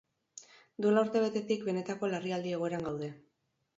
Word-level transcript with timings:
Duela 0.85 1.03
urtebetetik 1.07 1.67
benetako 1.67 2.09
larrialdi 2.15 2.57
egoeran 2.59 2.87
gaude. 2.89 3.13